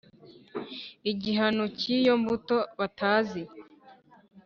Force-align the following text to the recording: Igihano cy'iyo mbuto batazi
Igihano 1.11 1.63
cy'iyo 1.79 2.13
mbuto 2.21 2.57
batazi 2.79 3.41